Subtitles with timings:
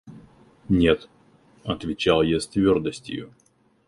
[0.67, 1.07] –Нет,–
[1.63, 3.31] отвечал я с твердостию.